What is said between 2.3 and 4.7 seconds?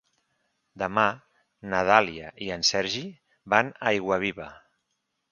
i en Sergi van a Aiguaviva.